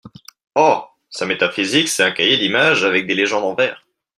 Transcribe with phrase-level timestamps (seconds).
[0.55, 0.83] Oh!
[1.11, 3.85] sa métaphysique, c'est un cahier d'images avec des légendes en vers.